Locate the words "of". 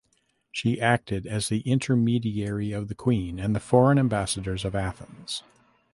2.71-2.87, 4.65-4.73